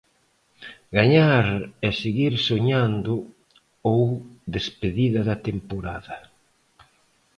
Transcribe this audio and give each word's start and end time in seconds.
Gañar 0.97 1.45
e 1.87 1.89
seguir 2.01 2.33
soñando 2.49 3.13
ou 3.91 4.01
despedida 4.55 5.21
da 5.29 5.37
temporada. 5.49 6.15